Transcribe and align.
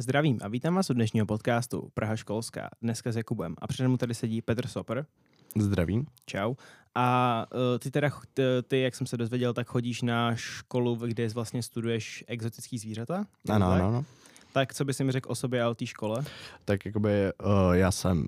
Zdravím 0.00 0.38
a 0.42 0.48
vítám 0.48 0.74
vás 0.74 0.90
u 0.90 0.94
dnešního 0.94 1.26
podcastu 1.26 1.90
Praha 1.94 2.16
školská, 2.16 2.68
dneska 2.82 3.12
s 3.12 3.16
Jakubem. 3.16 3.54
A 3.58 3.66
přede 3.66 3.88
mnou 3.88 3.96
tady 3.96 4.14
sedí 4.14 4.42
Petr 4.42 4.66
Soper. 4.66 5.06
Zdravím. 5.58 6.06
Čau. 6.26 6.54
A 6.94 7.46
uh, 7.54 7.78
ty 7.78 7.90
teda, 7.90 8.10
ty, 8.68 8.80
jak 8.80 8.94
jsem 8.94 9.06
se 9.06 9.16
dozvěděl, 9.16 9.54
tak 9.54 9.66
chodíš 9.66 10.02
na 10.02 10.34
školu, 10.34 10.94
kde 10.94 11.28
vlastně 11.28 11.62
studuješ 11.62 12.24
exotický 12.26 12.78
zvířata? 12.78 13.26
Ano, 13.48 13.70
ano, 13.70 13.88
ano. 13.88 14.04
Tak 14.52 14.74
co 14.74 14.84
bys 14.84 15.00
mi 15.00 15.12
řekl 15.12 15.32
o 15.32 15.34
sobě 15.34 15.62
a 15.62 15.68
o 15.68 15.74
té 15.74 15.86
škole? 15.86 16.24
Tak 16.64 16.86
jakoby 16.86 17.10
uh, 17.44 17.72
já 17.72 17.90
jsem 17.90 18.26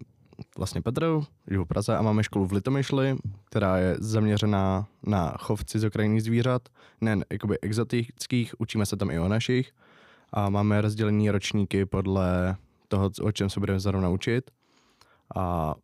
vlastně 0.58 0.82
Petr, 0.82 1.20
žiju 1.50 1.64
v 1.64 1.68
Praze 1.68 1.96
a 1.96 2.02
máme 2.02 2.22
školu 2.22 2.46
v 2.46 2.52
Litomyšli, 2.52 3.16
která 3.44 3.78
je 3.78 3.96
zaměřená 3.98 4.86
na 5.06 5.34
chov 5.38 5.64
cizokrajných 5.64 6.22
zvířat, 6.22 6.68
nejen 7.00 7.24
jakoby 7.32 7.60
exotických, 7.60 8.60
učíme 8.60 8.86
se 8.86 8.96
tam 8.96 9.10
i 9.10 9.18
o 9.18 9.28
našich 9.28 9.72
a 10.32 10.50
máme 10.50 10.80
rozdělený 10.80 11.30
ročníky 11.30 11.86
podle 11.86 12.56
toho, 12.88 13.10
o 13.22 13.32
čem 13.32 13.50
se 13.50 13.60
budeme 13.60 13.80
zrovna 13.80 14.08
učit. 14.08 14.50
A 15.36 15.74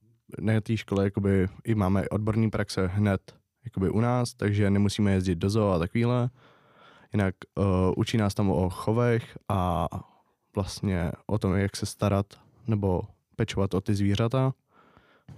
na 0.40 0.60
té 0.60 0.76
škole 0.76 1.04
jakoby 1.04 1.48
i 1.64 1.74
máme 1.74 2.08
odborní 2.08 2.50
praxe 2.50 2.86
hned 2.86 3.34
jakoby 3.64 3.90
u 3.90 4.00
nás, 4.00 4.34
takže 4.34 4.70
nemusíme 4.70 5.12
jezdit 5.12 5.34
do 5.34 5.50
zoo 5.50 5.72
a 5.72 5.78
takovýhle. 5.78 6.30
Jinak 7.12 7.34
uh, 7.54 7.64
učí 7.96 8.16
nás 8.16 8.34
tam 8.34 8.50
o 8.50 8.70
chovech 8.70 9.38
a 9.48 9.88
vlastně 10.54 11.12
o 11.26 11.38
tom, 11.38 11.54
jak 11.54 11.76
se 11.76 11.86
starat 11.86 12.26
nebo 12.66 13.02
pečovat 13.36 13.74
o 13.74 13.80
ty 13.80 13.94
zvířata, 13.94 14.54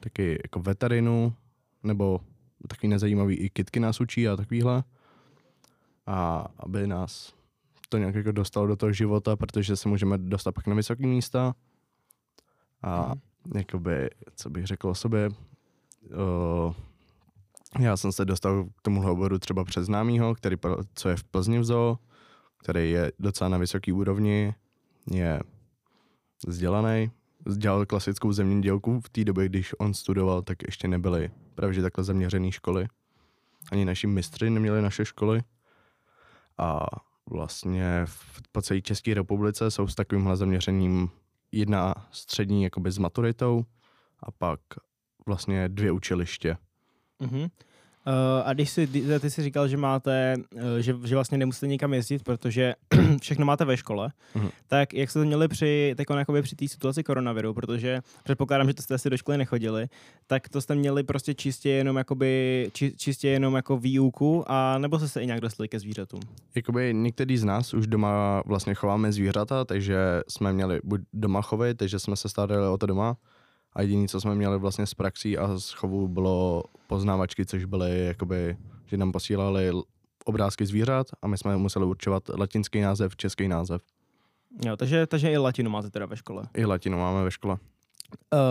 taky 0.00 0.38
jako 0.42 0.60
veterinu, 0.60 1.34
nebo 1.82 2.20
takový 2.68 2.88
nezajímavý 2.88 3.36
i 3.36 3.50
kitky 3.50 3.80
nás 3.80 4.00
učí 4.00 4.28
a 4.28 4.36
takovýhle. 4.36 4.84
A 6.06 6.46
aby 6.56 6.86
nás 6.86 7.37
to 7.88 7.98
nějak 7.98 8.14
jako 8.14 8.32
dostalo 8.32 8.66
do 8.66 8.76
toho 8.76 8.92
života, 8.92 9.36
protože 9.36 9.76
se 9.76 9.88
můžeme 9.88 10.18
dostat 10.18 10.52
pak 10.52 10.66
na 10.66 10.74
vysoké 10.74 11.06
místa. 11.06 11.54
A 12.82 13.14
mm. 13.14 13.20
jakoby, 13.56 14.10
co 14.36 14.50
bych 14.50 14.66
řekl 14.66 14.88
o 14.88 14.94
sobě, 14.94 15.28
uh, 15.28 16.74
já 17.80 17.96
jsem 17.96 18.12
se 18.12 18.24
dostal 18.24 18.64
k 18.64 18.82
tomu 18.82 19.10
oboru 19.10 19.38
třeba 19.38 19.64
přes 19.64 19.86
známýho, 19.86 20.34
který, 20.34 20.56
co 20.94 21.08
je 21.08 21.16
v 21.16 21.24
Plzni 21.24 21.58
v 21.58 21.64
zoo, 21.64 21.98
který 22.58 22.90
je 22.90 23.12
docela 23.18 23.48
na 23.48 23.58
vysoké 23.58 23.92
úrovni, 23.92 24.54
je 25.10 25.40
vzdělaný, 26.46 27.10
dělal 27.56 27.86
klasickou 27.86 28.32
zemědělku 28.32 29.00
v 29.00 29.08
té 29.08 29.24
době, 29.24 29.48
když 29.48 29.74
on 29.78 29.94
studoval, 29.94 30.42
tak 30.42 30.62
ještě 30.66 30.88
nebyly 30.88 31.30
právě 31.54 31.82
takhle 31.82 32.04
zaměřené 32.04 32.52
školy. 32.52 32.88
Ani 33.72 33.84
naši 33.84 34.06
mistři 34.06 34.50
neměli 34.50 34.82
naše 34.82 35.04
školy. 35.04 35.42
A 36.58 36.86
vlastně 37.30 38.02
v, 38.04 38.42
po 38.52 38.62
celé 38.62 38.80
České 38.80 39.14
republice 39.14 39.70
jsou 39.70 39.86
s 39.86 39.94
takovýmhle 39.94 40.36
zaměřením 40.36 41.10
jedna 41.52 41.94
střední 42.10 42.62
jakoby 42.62 42.90
s 42.90 42.98
maturitou 42.98 43.64
a 44.20 44.30
pak 44.30 44.60
vlastně 45.26 45.68
dvě 45.68 45.92
učiliště. 45.92 46.56
Mm-hmm. 47.20 47.42
Uh, 48.06 48.42
a 48.44 48.52
když 48.52 48.70
si, 48.70 48.86
ty 49.20 49.30
jsi 49.30 49.42
říkal, 49.42 49.68
že 49.68 49.76
máte, 49.76 50.34
uh, 50.54 50.60
že, 50.80 50.96
že 51.04 51.14
vlastně 51.14 51.38
nemusíte 51.38 51.66
nikam 51.66 51.94
jezdit, 51.94 52.24
protože 52.24 52.74
všechno 53.20 53.46
máte 53.46 53.64
ve 53.64 53.76
škole, 53.76 54.12
uh-huh. 54.36 54.50
tak 54.66 54.94
jak 54.94 55.10
jste 55.10 55.18
to 55.18 55.24
měli 55.24 55.48
při, 55.48 55.94
jakoby 56.16 56.42
při 56.42 56.56
té 56.56 56.68
situaci 56.68 57.04
koronaviru, 57.04 57.54
protože 57.54 58.00
předpokládám, 58.24 58.66
že 58.66 58.74
to 58.74 58.82
jste 58.82 58.94
asi 58.94 59.10
do 59.10 59.16
školy 59.16 59.38
nechodili, 59.38 59.88
tak 60.26 60.48
to 60.48 60.60
jste 60.60 60.74
měli 60.74 61.02
prostě 61.02 61.34
čistě 61.34 61.70
jenom 61.70 61.96
jakoby, 61.96 62.70
či, 62.72 62.92
čistě 62.96 63.28
jenom 63.28 63.54
jako 63.54 63.78
výuku, 63.78 64.44
a 64.46 64.78
nebo 64.78 64.98
jste 64.98 65.08
se 65.08 65.22
i 65.22 65.26
nějak 65.26 65.40
dostali 65.40 65.68
ke 65.68 65.78
zvířatům? 65.78 66.20
Jakoby 66.54 66.94
některý 66.94 67.38
z 67.38 67.44
nás 67.44 67.74
už 67.74 67.86
doma 67.86 68.42
vlastně 68.46 68.74
chováme 68.74 69.12
zvířata, 69.12 69.64
takže 69.64 69.98
jsme 70.28 70.52
měli 70.52 70.80
buď 70.84 71.00
doma 71.12 71.42
chovy, 71.42 71.74
takže 71.74 71.98
jsme 71.98 72.16
se 72.16 72.28
starali 72.28 72.68
o 72.68 72.78
to 72.78 72.86
doma, 72.86 73.16
a 73.72 73.82
jediné, 73.82 74.08
co 74.08 74.20
jsme 74.20 74.34
měli 74.34 74.58
vlastně 74.58 74.86
z 74.86 74.94
praxí 74.94 75.38
a 75.38 75.58
z 75.58 75.70
chovu, 75.70 76.08
bylo 76.08 76.62
poznávačky, 76.86 77.46
což 77.46 77.64
byly 77.64 78.06
jakoby, 78.06 78.56
že 78.86 78.96
nám 78.96 79.12
posílali 79.12 79.70
obrázky 80.28 80.66
zvířat 80.66 81.06
a 81.22 81.26
my 81.26 81.38
jsme 81.38 81.56
museli 81.56 81.86
určovat 81.86 82.22
latinský 82.28 82.80
název, 82.80 83.16
český 83.16 83.48
název. 83.48 83.82
Jo, 84.66 84.76
takže, 84.76 85.06
takže 85.06 85.30
i 85.30 85.36
latinu 85.38 85.70
máte 85.70 85.90
teda 85.90 86.06
ve 86.06 86.16
škole. 86.16 86.42
I 86.56 86.64
latinu 86.64 86.98
máme 86.98 87.24
ve 87.24 87.30
škole. 87.30 87.58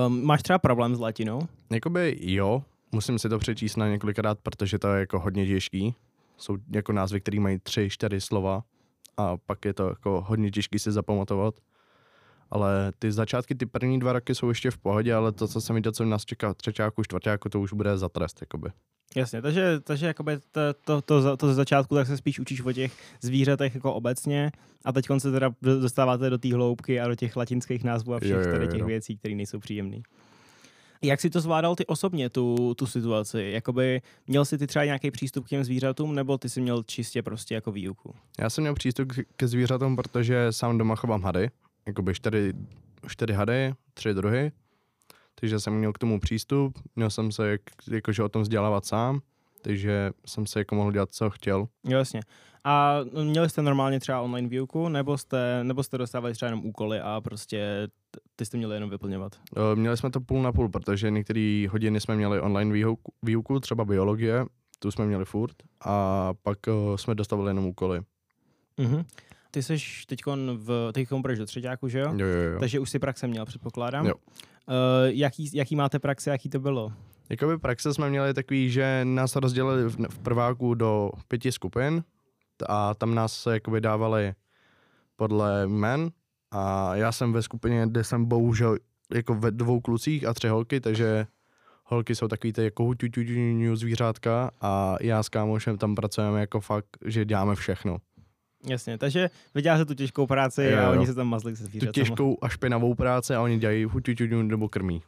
Um, 0.08 0.26
máš 0.26 0.44
třeba 0.44 0.60
problém 0.60 0.96
s 0.96 1.00
latinou? 1.00 1.42
Jakoby 1.72 2.18
jo, 2.22 2.64
musím 2.92 3.20
si 3.20 3.30
to 3.30 3.40
přečíst 3.40 3.76
na 3.76 3.88
několikrát, 3.88 4.40
protože 4.44 4.80
to 4.80 4.88
je 4.88 5.00
jako 5.00 5.20
hodně 5.20 5.48
těžký. 5.48 5.96
Jsou 6.38 6.58
jako 6.74 6.92
názvy, 6.94 7.22
které 7.22 7.40
mají 7.40 7.60
tři, 7.60 7.90
čtyři 7.90 8.22
slova 8.22 8.64
a 9.18 9.38
pak 9.38 9.66
je 9.66 9.74
to 9.74 9.90
jako 9.90 10.26
hodně 10.28 10.52
těžký 10.52 10.80
si 10.80 10.92
zapamatovat 10.92 11.56
ale 12.52 12.92
ty 13.00 13.12
začátky, 13.12 13.56
ty 13.56 13.66
první 13.66 14.00
dva 14.00 14.14
roky 14.14 14.36
jsou 14.36 14.50
ještě 14.50 14.72
v 14.72 14.78
pohodě, 14.78 15.14
ale 15.14 15.32
to, 15.32 15.48
co 15.48 15.62
jsem 15.62 15.76
viděl, 15.76 15.92
co 15.92 16.06
nás 16.06 16.26
čeká 16.26 16.54
třetíku, 16.54 17.04
čtvrtíku, 17.04 17.50
to 17.50 17.60
už 17.60 17.74
bude 17.74 17.98
za 17.98 18.10
trest, 18.10 18.42
jakoby. 18.42 18.70
Jasně, 19.18 19.42
takže, 19.42 19.80
takže 19.80 20.06
jakoby 20.06 20.38
to, 20.52 20.62
to, 20.86 21.02
to, 21.02 21.38
to, 21.38 21.48
ze 21.48 21.54
začátku 21.54 21.96
tak 21.96 22.08
se 22.08 22.18
spíš 22.18 22.40
učíš 22.40 22.62
o 22.62 22.72
těch 22.72 22.92
zvířatech 23.22 23.76
jako 23.76 23.94
obecně 23.94 24.52
a 24.86 24.92
teď 24.92 25.06
se 25.18 25.32
teda 25.32 25.50
dostáváte 25.62 26.30
do 26.30 26.38
té 26.38 26.54
hloubky 26.54 27.00
a 27.00 27.08
do 27.08 27.16
těch 27.16 27.36
latinských 27.36 27.84
názvů 27.84 28.14
a 28.14 28.20
všech 28.20 28.32
jo, 28.32 28.40
jo, 28.40 28.62
jo, 28.62 28.68
těch 28.68 28.84
věcí, 28.84 29.18
které 29.18 29.36
nejsou 29.36 29.60
příjemné. 29.60 29.98
Jak 31.02 31.22
si 31.22 31.30
to 31.30 31.42
zvládal 31.42 31.76
ty 31.76 31.86
osobně, 31.86 32.30
tu, 32.30 32.74
tu 32.74 32.88
situaci? 32.88 33.50
Jakoby 33.54 34.02
měl 34.28 34.46
jsi 34.46 34.58
ty 34.58 34.68
třeba 34.68 34.86
nějaký 34.86 35.12
přístup 35.12 35.46
k 35.46 35.50
těm 35.50 35.64
zvířatům, 35.64 36.16
nebo 36.16 36.38
ty 36.38 36.50
jsi 36.50 36.62
měl 36.62 36.84
čistě 36.84 37.24
prostě 37.24 37.56
jako 37.56 37.72
výuku? 37.72 38.16
Já 38.40 38.50
jsem 38.50 38.62
měl 38.62 38.74
přístup 38.74 39.14
ke 39.36 39.48
zvířatům, 39.48 39.96
protože 39.96 40.48
sám 40.52 40.78
doma 40.78 40.96
chovám 40.96 41.24
hady 41.24 41.50
jakoby 41.88 42.14
čtyři, 42.14 42.54
čtyři 43.08 43.34
hady, 43.34 43.74
tři 43.94 44.14
druhy, 44.14 44.52
takže 45.40 45.60
jsem 45.60 45.74
měl 45.74 45.94
k 45.94 45.98
tomu 45.98 46.20
přístup, 46.20 46.80
měl 46.96 47.10
jsem 47.10 47.32
se 47.32 47.50
jak, 47.50 47.62
jakože 47.92 48.24
o 48.24 48.30
tom 48.30 48.42
vzdělávat 48.42 48.86
sám, 48.86 49.20
takže 49.62 50.12
jsem 50.26 50.46
se 50.46 50.60
jako 50.60 50.76
mohl 50.76 50.92
dělat, 50.92 51.12
co 51.12 51.30
chtěl. 51.30 51.68
Jasně. 51.88 52.22
A 52.64 53.00
měli 53.24 53.50
jste 53.50 53.62
normálně 53.62 54.00
třeba 54.00 54.22
online 54.22 54.48
výuku, 54.48 54.90
nebo 54.90 55.18
jste, 55.18 55.64
nebo 55.64 55.84
jste 55.84 55.98
dostávali 55.98 56.34
třeba 56.34 56.48
jenom 56.48 56.66
úkoly 56.66 57.00
a 57.00 57.22
prostě 57.22 57.88
ty 58.36 58.46
jste 58.46 58.58
měli 58.58 58.76
jenom 58.76 58.90
vyplňovat? 58.90 59.36
Měli 59.76 59.98
jsme 59.98 60.10
to 60.10 60.22
půl 60.22 60.42
na 60.42 60.52
půl, 60.52 60.70
protože 60.70 61.12
některé 61.12 61.68
hodiny 61.70 62.02
jsme 62.02 62.16
měli 62.16 62.42
online 62.42 62.74
výuku, 62.74 63.14
výuku, 63.24 63.60
třeba 63.60 63.86
biologie, 63.86 64.46
tu 64.80 64.92
jsme 64.92 65.06
měli 65.06 65.26
furt, 65.26 65.56
a 65.86 66.34
pak 66.44 66.58
jsme 66.96 67.16
dostávali 67.16 67.50
jenom 67.50 67.66
úkoly. 67.66 68.02
Mm-hmm 68.78 69.06
ty 69.52 69.64
jsi 69.64 69.78
teď 70.08 70.20
v, 70.56 70.92
teď 70.94 71.08
budeš 71.14 71.40
do 71.40 71.46
třetíku, 71.46 71.88
že 71.88 72.00
jo? 72.00 72.14
Jo, 72.18 72.28
jo, 72.28 72.42
jo. 72.42 72.60
Takže 72.60 72.80
už 72.80 72.90
si 72.90 73.00
praxe 73.00 73.28
měl, 73.28 73.46
předpokládám. 73.46 74.06
Jo. 74.06 74.16
Uh, 74.70 74.74
jaký, 75.06 75.50
jaký 75.54 75.76
máte 75.76 76.00
praxe, 76.00 76.30
jaký 76.30 76.50
to 76.50 76.60
bylo? 76.60 76.94
Jakoby 77.30 77.58
praxe 77.58 77.94
jsme 77.94 78.10
měli 78.10 78.34
takový, 78.34 78.70
že 78.70 79.02
nás 79.04 79.36
rozdělili 79.36 79.84
v, 79.84 79.98
v 80.10 80.20
prváku 80.20 80.74
do 80.74 81.12
pěti 81.28 81.52
skupin 81.52 82.04
a 82.70 82.94
tam 82.94 83.16
nás 83.16 83.34
se 83.34 83.54
jakoby 83.54 83.82
dávali 83.82 84.34
podle 85.16 85.68
men 85.68 86.10
a 86.52 86.96
já 86.96 87.12
jsem 87.12 87.34
ve 87.34 87.42
skupině, 87.42 87.86
kde 87.88 88.04
jsem 88.04 88.26
bohužel 88.26 88.78
jako 89.14 89.36
ve 89.36 89.52
dvou 89.52 89.82
klucích 89.82 90.26
a 90.26 90.34
tři 90.34 90.48
holky, 90.48 90.80
takže 90.80 91.28
holky 91.84 92.16
jsou 92.16 92.28
takový 92.28 92.54
ty 92.54 92.64
jako 92.64 92.94
zvířátka 93.74 94.52
a 94.62 94.96
já 95.02 95.24
s 95.24 95.30
kámošem 95.30 95.78
tam 95.78 95.96
pracujeme 95.96 96.40
jako 96.40 96.60
fakt, 96.60 96.98
že 97.06 97.26
děláme 97.26 97.56
všechno. 97.56 97.98
Jasně, 98.66 98.98
takže 98.98 99.30
vyděláte 99.56 99.86
tu 99.86 99.94
těžkou 99.94 100.28
práci 100.28 100.64
jo, 100.64 100.80
a 100.80 100.90
oni 100.90 101.08
se 101.08 101.14
tam 101.14 101.28
mazli 101.28 101.56
se 101.56 101.64
zvířatama. 101.64 101.92
Tu 101.92 102.00
těžkou 102.00 102.38
a 102.42 102.50
špinavou 102.50 102.96
práci 102.96 103.36
a 103.36 103.42
oni 103.42 103.60
dělají 103.60 103.86
huťuťuťu 103.86 104.42
nebo 104.42 104.70
krmí. 104.70 105.02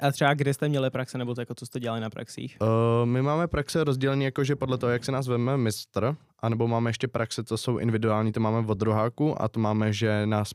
A 0.00 0.12
třeba 0.12 0.34
kde 0.34 0.54
jste 0.54 0.68
měli 0.68 0.90
praxe, 0.90 1.18
nebo 1.18 1.34
to 1.34 1.40
jako 1.40 1.54
co 1.54 1.66
jste 1.66 1.80
dělali 1.80 2.00
na 2.00 2.10
praxích? 2.10 2.56
Uh, 2.60 2.68
my 3.06 3.22
máme 3.22 3.48
praxe 3.48 3.84
rozdělené 3.84 4.24
jakože 4.24 4.56
podle 4.56 4.78
toho, 4.78 4.92
jak 4.92 5.04
se 5.04 5.12
nás 5.12 5.28
veme 5.28 5.56
mistr, 5.56 6.16
anebo 6.38 6.68
máme 6.68 6.90
ještě 6.90 7.08
praxe, 7.08 7.44
co 7.44 7.56
jsou 7.56 7.78
individuální, 7.78 8.32
to 8.32 8.40
máme 8.40 8.66
od 8.66 8.78
druháku 8.78 9.42
a 9.42 9.48
to 9.48 9.60
máme, 9.60 9.92
že, 9.92 10.26
nás, 10.26 10.50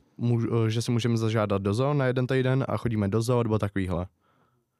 že 0.68 0.82
si 0.82 0.92
můžeme 0.92 1.16
zažádat 1.16 1.62
do 1.62 1.74
zoo 1.74 1.94
na 1.94 2.06
jeden 2.06 2.26
týden 2.26 2.64
a 2.68 2.76
chodíme 2.76 3.08
do 3.08 3.22
zoo 3.22 3.42
nebo 3.42 3.58
takovýhle. 3.58 4.06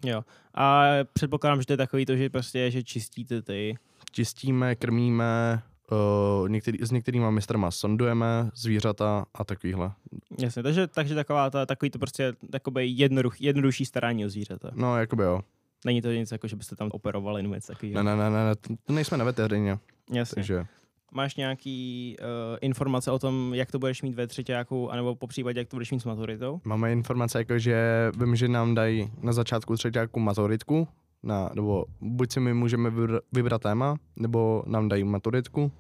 Jo. 0.05 0.23
A 0.55 0.85
předpokládám, 1.13 1.61
že 1.61 1.67
to 1.67 1.73
je 1.73 1.77
takový 1.77 2.07
to, 2.07 2.17
že 2.17 2.31
prostě, 2.31 2.71
že 2.71 2.83
čistíte 2.83 3.43
ty... 3.43 3.75
Čistíme, 4.13 4.75
krmíme, 4.75 5.63
Uh, 5.93 6.49
některý, 6.49 6.79
s 6.83 6.91
některýma 6.91 7.31
mistrama 7.31 7.71
sondujeme 7.71 8.51
zvířata 8.55 9.25
a 9.35 9.45
takovýhle. 9.45 9.93
Jasně, 10.39 10.63
takže, 10.63 10.87
takže 10.87 11.15
taková 11.15 11.51
ta, 11.51 11.67
takový 11.67 11.91
to 11.91 11.99
prostě 11.99 12.33
jednoduch, 12.81 13.41
jednodušší 13.41 13.85
starání 13.85 14.27
o 14.27 14.29
zvířata. 14.29 14.71
No, 14.75 14.99
jakoby 14.99 15.23
jo. 15.23 15.41
Není 15.85 16.03
to 16.03 16.13
nic 16.13 16.33
jako, 16.33 16.49
že 16.49 16.57
byste 16.57 16.77
tam 16.77 16.89
operovali 16.93 17.43
nebo 17.43 17.55
něco 17.55 17.73
takového. 17.73 18.03
Ne, 18.03 18.17
ne, 18.17 18.31
ne, 18.31 18.45
ne, 18.45 18.55
to 18.85 18.93
nejsme 18.93 19.17
na 19.17 19.25
veterině. 19.25 19.79
Jasně. 20.13 20.35
Takže... 20.35 20.67
Máš 21.13 21.37
nějaký 21.37 22.17
uh, 22.21 22.59
informace 22.61 23.11
o 23.11 23.19
tom, 23.19 23.55
jak 23.55 23.71
to 23.71 23.79
budeš 23.79 24.03
mít 24.03 24.15
ve 24.15 24.27
třetíku, 24.27 24.91
anebo 24.93 25.15
po 25.15 25.27
případě, 25.27 25.61
jak 25.61 25.69
to 25.69 25.77
budeš 25.77 25.91
mít 25.93 26.01
s 26.01 26.05
maturitou? 26.05 26.61
Máme 26.65 26.93
informace, 26.93 27.39
jako 27.39 27.59
že 27.59 28.11
vím, 28.19 28.37
že 28.37 28.49
nám 28.49 28.75
dají 28.75 29.11
na 29.23 29.33
začátku 29.33 29.77
třetíku 29.77 30.21
maturitku, 30.21 30.89
na, 31.23 31.51
nebo 31.55 31.85
buď 32.01 32.33
si 32.33 32.41
my 32.41 32.55
můžeme 32.55 32.93
vybrat 33.33 33.63
téma, 33.63 33.97
nebo 34.17 34.63
nám 34.67 34.89
dají 34.89 35.05
maturitku 35.05 35.73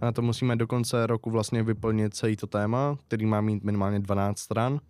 A 0.00 0.04
na 0.04 0.12
to 0.12 0.22
musíme 0.22 0.56
do 0.56 0.66
konce 0.66 1.06
roku 1.06 1.30
vlastně 1.30 1.62
vyplnit 1.62 2.14
celý 2.14 2.36
to 2.36 2.46
téma, 2.46 2.98
který 3.06 3.26
má 3.26 3.40
mít 3.40 3.64
minimálně 3.64 4.00
12 4.00 4.38
stran. 4.38 4.80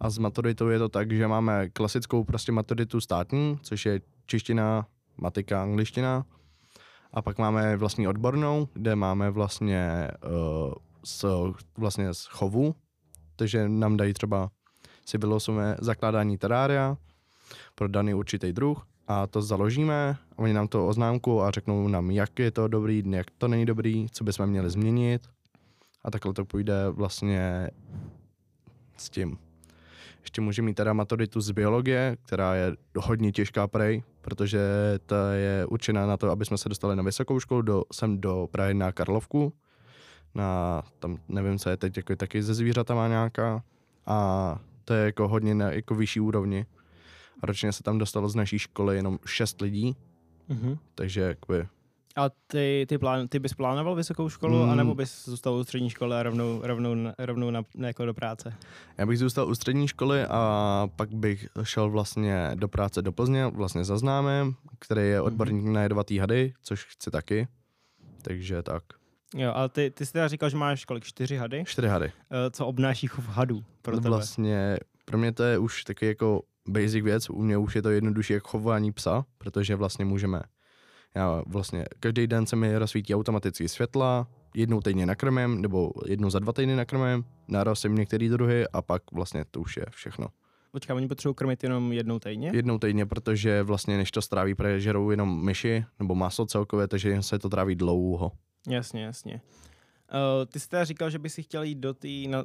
A 0.00 0.10
s 0.10 0.18
maturitou 0.18 0.68
je 0.68 0.78
to 0.78 0.88
tak, 0.88 1.12
že 1.12 1.28
máme 1.28 1.68
klasickou 1.68 2.24
prostě 2.24 2.52
maturitu 2.52 3.00
státní, 3.00 3.58
což 3.62 3.86
je 3.86 4.00
čeština, 4.26 4.86
matika, 5.16 5.62
angličtina. 5.62 6.24
A 7.12 7.22
pak 7.22 7.38
máme 7.38 7.76
vlastní 7.76 8.08
odbornou, 8.08 8.68
kde 8.72 8.96
máme 8.96 9.30
vlastně 9.30 10.08
uh, 10.24 10.74
z, 11.04 11.24
vlastně 11.76 12.14
z 12.14 12.24
chovu, 12.26 12.74
takže 13.36 13.68
nám 13.68 13.96
dají 13.96 14.12
třeba 14.12 14.50
si 15.06 15.18
vylosujeme 15.18 15.76
zakládání 15.80 16.38
terária 16.38 16.96
pro 17.74 17.88
daný 17.88 18.14
určitý 18.14 18.52
druh 18.52 18.86
a 19.08 19.26
to 19.26 19.42
založíme 19.42 20.16
oni 20.42 20.52
nám 20.52 20.68
to 20.68 20.86
oznámku 20.86 21.42
a 21.42 21.50
řeknou 21.50 21.88
nám, 21.88 22.10
jak 22.10 22.38
je 22.38 22.50
to 22.50 22.68
dobrý, 22.68 23.02
jak 23.10 23.26
to 23.38 23.48
není 23.48 23.66
dobrý, 23.66 24.06
co 24.10 24.24
bychom 24.24 24.46
měli 24.46 24.70
změnit 24.70 25.22
a 26.04 26.10
takhle 26.10 26.32
to 26.32 26.44
půjde 26.44 26.74
vlastně 26.90 27.70
s 28.96 29.10
tím. 29.10 29.38
Ještě 30.22 30.40
může 30.40 30.62
mít 30.62 30.74
teda 30.74 30.92
maturitu 30.92 31.40
z 31.40 31.50
biologie, 31.50 32.16
která 32.26 32.54
je 32.54 32.76
hodně 32.96 33.32
těžká 33.32 33.66
prej, 33.66 34.02
protože 34.20 34.60
ta 35.06 35.32
je 35.32 35.66
určená 35.66 36.06
na 36.06 36.16
to, 36.16 36.30
aby 36.30 36.44
jsme 36.44 36.58
se 36.58 36.68
dostali 36.68 36.96
na 36.96 37.02
vysokou 37.02 37.40
školu, 37.40 37.62
do, 37.62 37.84
sem 37.92 38.20
do 38.20 38.48
Prahy 38.50 38.74
na 38.74 38.92
Karlovku, 38.92 39.52
na, 40.34 40.82
tam 40.98 41.18
nevím, 41.28 41.58
co 41.58 41.70
je 41.70 41.76
teď, 41.76 41.96
jako 41.96 42.16
taky 42.16 42.42
ze 42.42 42.54
zvířatama 42.54 43.08
nějaká 43.08 43.62
a 44.06 44.58
to 44.84 44.94
je 44.94 45.04
jako 45.04 45.28
hodně 45.28 45.54
na 45.54 45.70
jako 45.70 45.94
vyšší 45.94 46.20
úrovni. 46.20 46.66
A 47.42 47.46
ročně 47.46 47.72
se 47.72 47.82
tam 47.82 47.98
dostalo 47.98 48.28
z 48.28 48.34
naší 48.34 48.58
školy 48.58 48.96
jenom 48.96 49.18
šest 49.26 49.60
lidí, 49.60 49.96
Mhm. 50.48 50.78
takže 50.94 51.20
jakoby, 51.20 51.66
A 52.16 52.30
ty, 52.46 52.86
ty, 52.88 52.98
plán, 52.98 53.28
ty 53.28 53.38
bys 53.38 53.54
plánoval 53.54 53.94
vysokou 53.94 54.28
školu, 54.28 54.64
Mm. 54.64 54.70
anebo 54.70 54.94
bys 54.94 55.24
zůstal 55.28 55.54
u 55.54 55.64
střední 55.64 55.90
školy 55.90 56.16
a 56.16 56.22
rovnou, 56.22 56.60
rovnou, 56.62 56.94
rovnou 57.18 57.50
na, 57.50 57.62
na, 57.74 57.86
jako 57.86 58.04
do 58.06 58.14
práce? 58.14 58.54
já 58.98 59.06
bych 59.06 59.18
zůstal 59.18 59.48
u 59.48 59.54
střední 59.54 59.88
školy 59.88 60.24
a 60.24 60.88
pak 60.96 61.14
bych 61.14 61.48
šel 61.62 61.90
vlastně 61.90 62.50
do 62.54 62.68
práce 62.68 63.02
do 63.02 63.12
Plzně, 63.12 63.46
vlastně 63.46 63.84
za 63.84 63.98
známým, 63.98 64.54
který 64.78 65.02
je 65.02 65.20
odborník 65.20 65.64
na 65.64 65.82
jedovatý 65.82 66.18
hady, 66.18 66.52
což 66.62 66.84
chci 66.84 67.10
taky. 67.10 67.48
Takže 68.22 68.62
tak. 68.62 68.82
Jo, 69.34 69.52
ale 69.54 69.68
ty, 69.68 69.90
ty 69.90 70.06
jsi 70.06 70.12
teda 70.12 70.28
říkal, 70.28 70.48
že 70.50 70.56
máš 70.56 70.84
kolik, 70.84 71.04
čtyři 71.04 71.36
hady? 71.36 71.64
Čtyři 71.66 71.88
hady. 71.88 72.12
Eh, 72.30 72.50
Co 72.50 72.66
obnáší 72.66 73.06
chov 73.06 73.28
hadů 73.28 73.64
pro 73.82 73.96
tebe? 73.96 74.08
Vlastně 74.08 74.78
pro 75.04 75.18
mě 75.18 75.32
to 75.32 75.42
je 75.42 75.58
už 75.58 75.84
taky 75.84 76.06
jako 76.06 76.42
basic 76.68 77.04
věc, 77.04 77.30
u 77.30 77.42
mě 77.42 77.58
už 77.58 77.76
je 77.76 77.82
to 77.82 77.90
jednodušší 77.90 78.32
jako 78.32 78.48
chování 78.48 78.92
psa, 78.92 79.24
protože 79.38 79.76
vlastně 79.76 80.04
můžeme, 80.04 80.40
já 81.14 81.42
vlastně 81.46 81.84
každý 82.00 82.26
den 82.26 82.46
se 82.46 82.56
mi 82.56 82.78
rozsvítí 82.78 83.14
automaticky 83.14 83.68
světla, 83.68 84.26
jednou 84.54 84.80
týdně 84.80 85.06
nakrmím, 85.06 85.62
nebo 85.62 85.90
jednou 86.06 86.30
za 86.30 86.38
dva 86.38 86.52
týdny 86.52 86.76
nakrmím, 86.76 87.24
narosím 87.48 87.94
některé 87.94 88.28
druhy 88.28 88.68
a 88.68 88.82
pak 88.82 89.02
vlastně 89.12 89.44
to 89.50 89.60
už 89.60 89.76
je 89.76 89.84
všechno. 89.90 90.26
Počkám, 90.72 90.96
oni 90.96 91.08
potřebují 91.08 91.34
krmit 91.34 91.62
jenom 91.62 91.92
jednou 91.92 92.18
týdně? 92.18 92.50
Jednou 92.54 92.78
týdně, 92.78 93.06
protože 93.06 93.62
vlastně 93.62 93.96
než 93.96 94.10
to 94.10 94.22
stráví, 94.22 94.54
protože 94.54 94.80
žerou 94.80 95.10
jenom 95.10 95.44
myši 95.44 95.84
nebo 95.98 96.14
maso 96.14 96.46
celkově, 96.46 96.88
takže 96.88 97.22
se 97.22 97.38
to 97.38 97.48
tráví 97.48 97.74
dlouho. 97.74 98.32
Jasně, 98.68 99.04
jasně. 99.04 99.40
Uh, 100.12 100.46
ty 100.46 100.60
jsi 100.60 100.68
teda 100.68 100.84
říkal, 100.84 101.10
že 101.10 101.18
by 101.18 101.30
si 101.30 101.42
chtěl 101.42 101.62
jít 101.62 101.78
do 101.78 101.94
té, 101.94 102.08
na, 102.28 102.44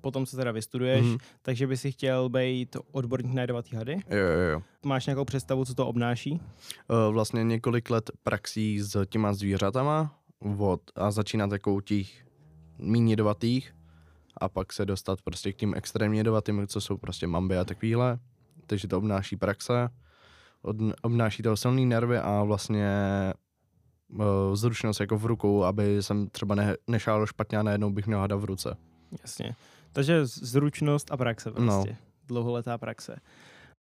potom 0.00 0.26
co 0.26 0.36
teda 0.36 0.52
vystuduješ, 0.52 1.06
mm-hmm. 1.06 1.18
takže 1.42 1.66
by 1.66 1.76
si 1.76 1.92
chtěl 1.92 2.28
být 2.28 2.76
odborník 2.92 3.34
na 3.34 3.42
jedovatý 3.42 3.76
hady. 3.76 3.92
Jo, 3.92 4.18
jo, 4.18 4.50
jo. 4.52 4.62
Máš 4.84 5.06
nějakou 5.06 5.24
představu, 5.24 5.64
co 5.64 5.74
to 5.74 5.86
obnáší? 5.86 6.40
Eh, 6.90 7.12
vlastně 7.12 7.44
několik 7.44 7.90
let 7.90 8.10
praxí 8.22 8.80
s 8.80 9.06
těma 9.06 9.32
zvířatama 9.32 10.18
od, 10.58 10.80
a 10.94 11.10
začínat 11.10 11.52
jako 11.52 11.74
u 11.74 11.80
těch 11.80 12.26
méně 12.78 13.12
jedovatých 13.12 13.74
a 14.36 14.48
pak 14.48 14.72
se 14.72 14.86
dostat 14.86 15.22
prostě 15.22 15.52
k 15.52 15.56
tím 15.56 15.74
extrémně 15.76 16.20
jedovatým, 16.20 16.66
co 16.66 16.80
jsou 16.80 16.96
prostě 16.96 17.26
mamby 17.26 17.58
a 17.58 17.64
takovýhle. 17.64 18.18
Takže 18.66 18.88
to 18.88 18.98
obnáší 18.98 19.36
praxe, 19.36 19.88
od, 20.62 20.76
obnáší 21.02 21.42
to 21.42 21.56
silný 21.56 21.86
nervy 21.86 22.18
a 22.18 22.42
vlastně 22.42 22.88
uh, 24.12 24.24
zručnost 24.54 25.00
jako 25.00 25.18
v 25.18 25.26
rukou, 25.26 25.64
aby 25.64 26.02
jsem 26.02 26.28
třeba 26.28 26.54
ne, 26.54 26.76
nešál 26.86 27.26
špatně 27.26 27.58
a 27.58 27.62
najednou 27.62 27.90
bych 27.90 28.06
měl 28.06 28.18
hada 28.20 28.36
v 28.36 28.44
ruce. 28.44 28.76
Jasně. 29.22 29.54
Takže 29.92 30.26
zručnost 30.26 31.12
a 31.12 31.16
praxe 31.16 31.50
prostě. 31.50 31.90
No. 31.90 31.96
Dlouholetá 32.28 32.78
praxe. 32.78 33.16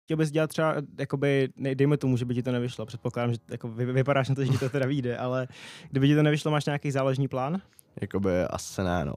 Chtěl 0.05 0.17
bys 0.17 0.31
dělat 0.31 0.51
třeba, 0.51 0.75
jakoby, 0.99 1.49
dejme 1.75 1.97
tomu, 1.97 2.17
že 2.17 2.25
by 2.25 2.35
ti 2.35 2.43
to 2.43 2.53
nevyšlo. 2.53 2.87
Předpokládám, 2.87 3.33
že 3.33 3.39
jako 3.51 3.69
vy, 3.69 3.85
vypadáš 3.85 4.29
na 4.29 4.35
to, 4.35 4.45
že 4.45 4.53
ti 4.53 4.59
to 4.59 4.69
teda 4.69 4.87
vyjde, 4.87 5.17
ale 5.17 5.49
kdyby 5.91 6.09
ti 6.09 6.15
to 6.15 6.23
nevyšlo, 6.23 6.51
máš 6.51 6.65
nějaký 6.67 6.91
záložní 6.91 7.29
plán? 7.29 7.61
Jakoby 8.01 8.43
asi 8.45 8.83
ne, 8.83 9.05
no. 9.05 9.15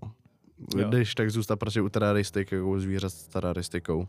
Jo. 0.77 0.89
Když 0.89 1.15
tak 1.15 1.31
zůstat 1.31 1.55
prostě 1.55 1.81
u 1.81 1.89
teraristik, 1.89 2.51
jako 2.51 2.79
zvířat 2.79 3.09
s 3.13 3.27
teraristikou. 3.27 4.07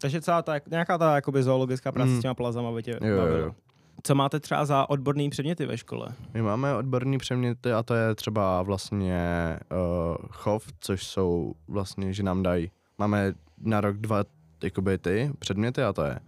Takže 0.00 0.20
celá 0.20 0.42
ta, 0.42 0.54
nějaká 0.70 0.98
ta 0.98 1.14
jakoby 1.14 1.42
zoologická 1.42 1.92
práce 1.92 2.10
Mm. 2.10 2.18
s 2.18 2.22
těma 2.22 2.34
plazama 2.34 2.72
by 2.72 2.82
tě 2.82 2.90
Jo, 3.02 3.16
jo, 3.16 3.36
jo. 3.36 3.54
Co 4.02 4.14
máte 4.14 4.40
třeba 4.40 4.64
za 4.64 4.90
odborný 4.90 5.30
předměty 5.30 5.66
ve 5.66 5.78
škole? 5.78 6.08
My 6.34 6.42
máme 6.42 6.74
odborní 6.74 7.18
předměty 7.18 7.72
a 7.72 7.82
to 7.82 7.94
je 7.94 8.14
třeba 8.14 8.62
vlastně 8.62 9.20
uh, 9.72 10.16
chov, 10.30 10.66
což 10.80 11.06
jsou 11.06 11.54
vlastně, 11.68 12.12
že 12.12 12.22
nám 12.22 12.42
dají, 12.42 12.70
máme 12.98 13.34
na 13.58 13.80
rok 13.80 13.96
dva 13.96 14.24
jakoby 14.62 14.98
ty 14.98 15.30
předměty 15.38 15.82
a 15.82 15.92
to 15.92 16.02
je, 16.02 16.20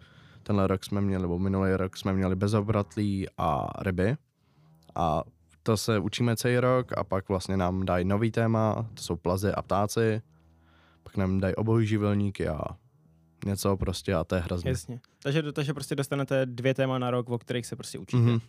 tenhle 0.43 0.67
rok 0.67 0.85
jsme 0.85 1.01
měli, 1.01 1.23
nebo 1.23 1.39
minulý 1.39 1.75
rok 1.75 1.97
jsme 1.97 2.13
měli 2.13 2.37
bezobratlí 2.37 3.27
a 3.39 3.69
ryby 3.83 4.17
a 4.95 5.23
to 5.63 5.77
se 5.77 5.99
učíme 5.99 6.37
celý 6.37 6.59
rok 6.59 6.99
a 6.99 7.05
pak 7.05 7.29
vlastně 7.29 7.57
nám 7.57 7.87
dají 7.87 8.05
nový 8.05 8.31
téma, 8.31 8.87
to 8.95 9.03
jsou 9.03 9.17
plazy 9.17 9.53
a 9.53 9.63
ptáci, 9.63 10.23
pak 11.03 11.17
nám 11.17 11.41
dají 11.41 11.55
obojživelníky 11.55 12.49
a 12.49 12.61
něco 13.45 13.77
prostě 13.77 14.15
a 14.15 14.25
to 14.25 14.35
je 14.35 14.41
hrozně. 14.41 14.71
Jasně. 14.71 15.01
Takže, 15.23 15.53
takže 15.53 15.75
prostě 15.75 15.95
dostanete 15.95 16.47
dvě 16.47 16.75
téma 16.75 16.99
na 16.99 17.11
rok, 17.11 17.31
o 17.31 17.39
kterých 17.39 17.67
se 17.67 17.77
prostě 17.77 17.99
učíte. 17.99 18.23
Mhm. 18.23 18.41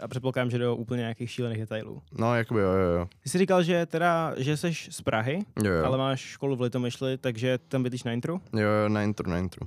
A 0.00 0.08
předpokládám, 0.08 0.50
že 0.50 0.58
do 0.58 0.76
úplně 0.76 1.00
nějakých 1.00 1.30
šílených 1.30 1.58
detailů. 1.58 2.02
No, 2.18 2.34
jakoby 2.36 2.60
jo, 2.60 2.68
jo, 2.70 2.98
jo. 2.98 3.08
Ty 3.22 3.28
jsi 3.28 3.38
říkal, 3.38 3.62
že 3.62 3.86
teda, 3.86 4.34
že 4.36 4.56
jsi 4.56 4.74
z 4.74 5.00
Prahy, 5.02 5.38
Jo, 5.64 5.72
jo. 5.72 5.84
ale 5.84 5.98
máš 5.98 6.20
školu 6.20 6.56
v 6.56 6.60
Litomyšli, 6.60 7.18
takže 7.18 7.58
tam 7.68 7.82
bydlíš 7.82 8.04
na 8.04 8.12
intru. 8.12 8.40
jo, 8.52 8.60
jo, 8.60 8.88
na 8.88 9.02
intru, 9.02 9.30
na 9.30 9.38
intru. 9.38 9.66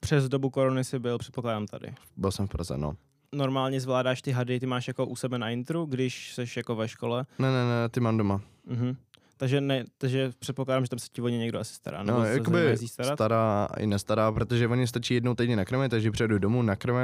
Přes 0.00 0.28
dobu 0.28 0.50
korony 0.50 0.84
si 0.84 0.98
byl, 0.98 1.18
předpokládám, 1.18 1.66
tady. 1.66 1.94
Byl 2.16 2.30
jsem 2.30 2.46
v 2.46 2.50
Praze, 2.50 2.78
no. 2.78 2.96
Normálně 3.34 3.80
zvládáš 3.80 4.22
ty 4.22 4.30
hady, 4.30 4.60
ty 4.60 4.66
máš 4.66 4.88
jako 4.88 5.06
u 5.06 5.16
sebe 5.16 5.38
na 5.38 5.50
intru, 5.50 5.84
když 5.84 6.34
jsi 6.34 6.44
jako 6.56 6.74
ve 6.76 6.88
škole. 6.88 7.26
Ne, 7.38 7.48
ne, 7.52 7.64
ne, 7.64 7.88
ty 7.88 8.00
mám 8.00 8.16
doma. 8.16 8.40
Mhm. 8.66 8.96
Takže, 9.42 9.60
ne, 9.60 9.84
takže 9.98 10.30
předpokládám, 10.38 10.84
že 10.84 10.88
tam 10.90 10.98
se 10.98 11.06
ti 11.12 11.22
o 11.22 11.28
ně 11.28 11.38
někdo 11.38 11.58
asi 11.58 11.74
stará. 11.74 12.02
No, 12.02 12.24
jakoby 12.24 12.76
starat. 12.86 13.16
stará 13.16 13.68
i 13.78 13.86
nestará, 13.86 14.32
protože 14.32 14.68
oni 14.68 14.86
stačí 14.86 15.14
jednou 15.14 15.34
týdně 15.34 15.56
nakrmit, 15.56 15.88
takže 15.88 16.10
přijedu 16.10 16.38
domů, 16.38 16.62
nakrmím, 16.62 16.98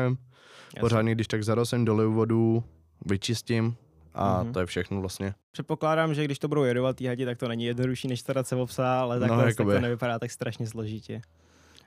Jasně. 0.67 0.81
pořádně, 0.81 1.15
když 1.15 1.27
tak 1.29 1.45
zarosem, 1.45 1.85
doliju 1.85 2.13
vodu, 2.13 2.65
vyčistím 3.07 3.77
a 4.15 4.43
Mhm. 4.43 4.53
to 4.53 4.61
je 4.61 4.67
všechno 4.67 5.01
vlastně. 5.01 5.35
Předpokládám, 5.53 6.15
že 6.15 6.25
když 6.25 6.39
to 6.39 6.49
budou 6.49 6.65
jedovatý 6.65 7.07
hadi, 7.07 7.25
tak 7.25 7.39
to 7.39 7.49
není 7.49 7.65
jednodušší, 7.65 8.09
než 8.09 8.21
starat 8.21 8.47
se 8.47 8.57
o 8.57 8.67
psa, 8.67 9.01
ale 9.01 9.21
takhle 9.21 9.37
No, 9.37 9.45
tak 9.45 9.57
to 9.57 9.81
nevypadá 9.81 10.19
tak 10.19 10.31
strašně 10.31 10.67
složitě. 10.67 11.21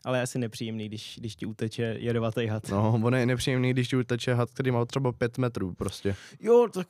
Ale 0.05 0.17
je 0.17 0.21
asi 0.21 0.39
nepříjemný, 0.39 0.87
když, 0.87 1.15
když 1.19 1.35
ti 1.35 1.45
uteče 1.45 1.95
jedovatý 1.99 2.47
had. 2.47 2.69
No, 2.69 2.99
ono 3.03 3.17
je 3.17 3.25
nepříjemný, 3.25 3.73
když 3.73 3.87
ti 3.87 3.95
uteče 3.95 4.33
had, 4.33 4.49
který 4.51 4.71
má 4.71 4.85
třeba 4.85 5.11
pět 5.11 5.37
metrů 5.37 5.73
prostě. 5.73 6.15
Jo, 6.39 6.67
tak... 6.73 6.87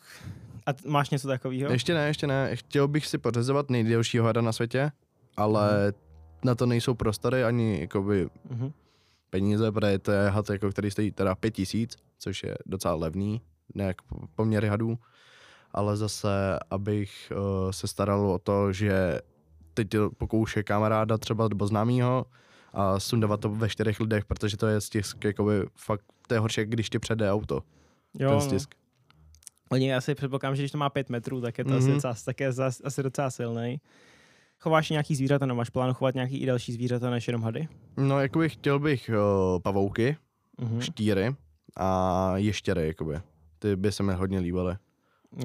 A 0.65 0.74
t- 0.74 0.89
máš 0.89 1.10
něco 1.10 1.27
takového? 1.27 1.72
Ještě 1.72 1.94
ne, 1.94 2.08
ještě 2.08 2.27
ne. 2.27 2.56
Chtěl 2.56 2.88
bych 2.88 3.06
si 3.08 3.18
pořezovat 3.18 3.70
nejdelšího 3.70 4.25
hada 4.25 4.41
na 4.41 4.51
světě, 4.51 4.91
ale 5.38 5.94
na 6.44 6.56
to 6.56 6.65
nejsou 6.65 6.94
prostory 6.94 7.44
ani 7.44 7.82
jakoby 7.82 8.30
Mhm. 8.50 8.72
peníze, 9.30 9.72
protože 9.72 10.00
to 10.00 10.12
je 10.12 10.30
had, 10.30 10.50
jako, 10.50 10.70
který 10.70 10.91
stojí 10.91 11.12
teda 11.12 11.36
pět 11.36 11.51
tisíc, 11.51 11.98
což 12.20 12.44
je 12.44 12.56
docela 12.65 12.94
levný, 12.96 13.41
nějak 13.75 14.01
po- 14.01 14.27
poměry 14.36 14.68
hadů, 14.68 15.00
ale 15.72 15.98
zase, 15.98 16.60
abych 16.70 17.32
uh, 17.36 17.72
se 17.72 17.88
staral 17.88 18.32
o 18.32 18.39
to, 18.39 18.74
že 18.74 19.20
teď 19.74 19.88
pokouše 20.18 20.63
kamaráda 20.63 21.18
třeba 21.18 21.48
nebo 21.48 21.68
známýho 21.68 22.25
a 22.74 23.00
sundavat 23.00 23.39
to 23.39 23.50
ve 23.50 23.70
čtyřech 23.70 24.00
lidech, 24.00 24.25
protože 24.25 24.58
to 24.58 24.68
je 24.68 24.82
stisk, 24.82 25.24
jakoby 25.24 25.65
fakt, 25.75 26.06
to 26.27 26.34
je 26.34 26.39
horší, 26.39 26.62
když 26.65 26.89
ti 26.89 27.00
přede 27.00 27.32
auto, 27.32 27.56
Jo, 28.20 28.30
ten 28.30 28.38
no. 28.53 28.58
Oni 29.72 29.96
asi 29.96 30.16
předpokládám, 30.16 30.56
že 30.56 30.62
když 30.62 30.72
to 30.72 30.78
má 30.78 30.90
pět 30.90 31.10
metrů, 31.10 31.42
tak 31.42 31.58
je 31.58 31.63
to 31.63 31.70
Mhm. 31.70 31.80
asi, 31.80 31.92
docela, 31.92 32.13
tak 32.25 32.40
je 32.40 32.51
zas, 32.51 32.82
asi 32.84 33.04
docela 33.04 33.30
silný. 33.30 33.82
Chováš 34.60 34.90
nějaký 34.90 35.16
zvířata, 35.16 35.46
nebo 35.46 35.58
máš 35.58 35.70
plán 35.70 35.94
chovat 35.94 36.16
nějaký 36.16 36.38
i 36.38 36.46
další 36.46 36.74
zvířata 36.74 37.10
než 37.10 37.28
jenom 37.28 37.42
hady? 37.44 37.68
No, 37.98 38.20
jakoby 38.22 38.50
chtěl 38.50 38.80
bych 38.80 39.10
uh, 39.10 39.60
pavouky, 39.62 40.18
Mhm. 40.62 40.82
štíry 40.82 41.36
a 41.78 42.32
ještěry, 42.38 42.88
jakoby. 42.88 43.20
Ty 43.60 43.75
by 43.75 43.92
se 43.92 44.04
mi 44.04 44.13
hodně 44.13 44.40
líbily. 44.40 44.75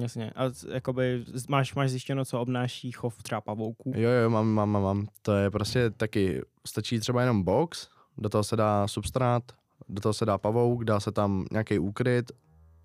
Jasně. 0.01 0.31
A 0.35 0.43
jakoby 0.73 1.25
máš, 1.49 1.75
máš 1.75 1.89
zjištěno, 1.89 2.25
co 2.25 2.41
obnáší 2.41 2.91
chov 2.91 3.23
třeba 3.23 3.41
pavouků? 3.41 3.91
Jo, 3.95 4.09
jo, 4.09 4.29
mám, 4.29 4.47
mám, 4.47 4.71
mám. 4.71 5.07
To 5.21 5.35
je 5.35 5.51
prostě 5.51 5.89
taky, 5.89 6.41
stačí 6.67 6.99
třeba 6.99 7.21
jenom 7.21 7.43
box, 7.43 7.87
do 8.17 8.29
toho 8.29 8.43
se 8.43 8.55
dá 8.55 8.87
substrát, 8.87 9.43
do 9.89 10.01
toho 10.01 10.13
se 10.13 10.25
dá 10.25 10.37
pavouk, 10.37 10.83
dá 10.83 10.99
se 10.99 11.11
tam 11.11 11.45
nějaký 11.51 11.79
úkryt 11.79 12.31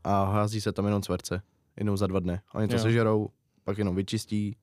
a 0.05 0.25
hází 0.25 0.61
se 0.61 0.73
tam 0.73 0.85
jenom 0.85 1.03
cverce. 1.03 1.43
Jednou 1.77 1.97
za 1.97 2.07
dva 2.07 2.21
dny. 2.21 2.41
Oni 2.55 2.69
to 2.69 2.75
Jo. 2.75 2.81
sežerou 2.83 3.29
pak 3.65 3.79
jenom 3.79 3.97
vyčistí 3.97 4.57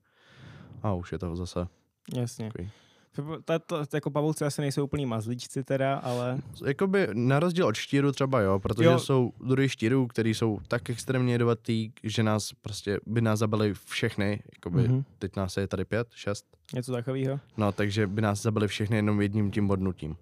a 0.83 0.93
už 0.93 1.11
je 1.11 1.19
to 1.19 1.35
zase 1.35 1.67
Jasně. 2.15 2.45
takový. 2.47 2.69
To, 3.15 3.59
to, 3.59 3.85
to, 3.85 3.95
jako 3.97 4.11
pavouci 4.11 4.45
asi 4.45 4.61
nejsou 4.61 4.83
úplný 4.83 5.05
mazlíčci 5.05 5.63
teda, 5.63 5.95
ale 5.97 6.37
Jakoby 6.65 7.07
na 7.13 7.39
rozdíl 7.39 7.67
od 7.67 7.75
štíru 7.75 8.11
třeba 8.11 8.41
jo, 8.41 8.59
protože 8.59 8.89
Jo. 8.89 8.99
jsou 8.99 9.33
druhy 9.47 9.69
štírů, 9.69 10.07
který 10.07 10.33
jsou 10.33 10.59
tak 10.67 10.89
extrémně 10.89 11.33
jedovatý, 11.33 11.91
že 12.03 12.23
nás 12.23 12.53
prostě 12.61 12.99
by 13.05 13.21
nás 13.21 13.39
zabili 13.39 13.73
všechny, 13.85 14.43
jakoby 14.55 14.81
Mhm. 14.87 14.97
mm-hmm. 14.99 15.03
teď 15.19 15.35
nás 15.35 15.57
je 15.57 15.67
tady 15.67 15.85
pět, 15.85 16.07
šest, 16.15 16.45
něco 16.73 16.91
takového. 16.91 17.39
no 17.57 17.71
takže 17.71 18.07
by 18.07 18.21
nás 18.21 18.41
zabili 18.41 18.67
všechny 18.67 18.95
jenom 18.95 19.21
jedním 19.21 19.51
tím 19.51 19.67
bodnutím. 19.67 20.15